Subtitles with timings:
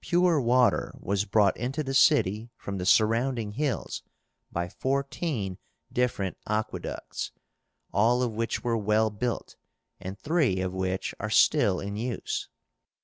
[0.00, 4.02] Pure water was brought into the city from the surrounding hills
[4.50, 5.58] by fourteen
[5.92, 7.30] different aqueducts,
[7.92, 9.54] all of which were well built,
[10.00, 12.48] and three of which are still in use.